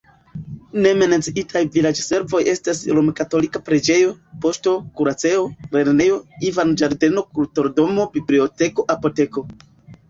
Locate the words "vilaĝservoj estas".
1.75-2.81